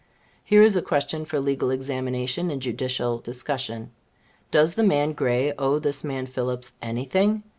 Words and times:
Here 0.43 0.63
is 0.63 0.75
a 0.75 0.81
question 0.81 1.25
for 1.25 1.39
legal 1.39 1.69
examination 1.69 2.49
and 2.49 2.59
judicial 2.59 3.19
discussion. 3.19 3.91
Does 4.49 4.73
the 4.73 4.81
man 4.83 5.13
Gray 5.13 5.53
owe 5.59 5.77
this 5.77 6.03
man 6.03 6.25
Phillips 6.25 6.73
any 6.81 7.05
thing? 7.05 7.43